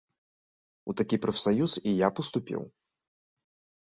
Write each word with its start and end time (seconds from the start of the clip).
У 0.93 0.95
такі 1.01 1.19
прафсаюз 1.27 1.71
і 1.91 1.95
я 2.05 2.13
б 2.15 2.25
уступіў. 2.25 2.61